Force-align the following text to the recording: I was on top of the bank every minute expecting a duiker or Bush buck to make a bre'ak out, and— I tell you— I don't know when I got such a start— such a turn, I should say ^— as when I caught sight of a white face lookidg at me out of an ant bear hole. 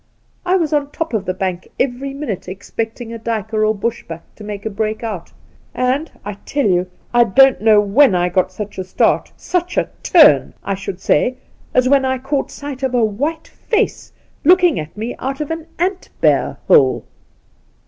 I 0.47 0.55
was 0.55 0.73
on 0.73 0.89
top 0.89 1.13
of 1.13 1.25
the 1.25 1.33
bank 1.35 1.67
every 1.79 2.11
minute 2.11 2.47
expecting 2.47 3.13
a 3.13 3.19
duiker 3.19 3.63
or 3.67 3.75
Bush 3.75 4.03
buck 4.07 4.23
to 4.35 4.43
make 4.43 4.65
a 4.65 4.69
bre'ak 4.71 5.03
out, 5.03 5.31
and— 5.75 6.09
I 6.25 6.39
tell 6.43 6.65
you— 6.65 6.89
I 7.13 7.23
don't 7.23 7.61
know 7.61 7.79
when 7.79 8.15
I 8.15 8.29
got 8.29 8.51
such 8.51 8.79
a 8.79 8.83
start— 8.83 9.31
such 9.37 9.77
a 9.77 9.89
turn, 10.01 10.55
I 10.63 10.73
should 10.73 10.99
say 10.99 11.37
^— 11.37 11.37
as 11.75 11.87
when 11.87 12.03
I 12.03 12.17
caught 12.17 12.49
sight 12.49 12.81
of 12.81 12.95
a 12.95 13.05
white 13.05 13.47
face 13.47 14.11
lookidg 14.43 14.79
at 14.79 14.97
me 14.97 15.15
out 15.19 15.39
of 15.39 15.51
an 15.51 15.67
ant 15.77 16.09
bear 16.19 16.57
hole. 16.67 17.05